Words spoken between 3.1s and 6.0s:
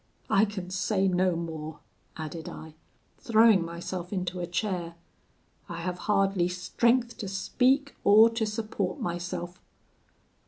throwing myself into a chair; 'I have